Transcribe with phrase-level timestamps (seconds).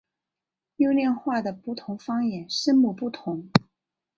[0.77, 3.51] 优念话的不同方言声母不同。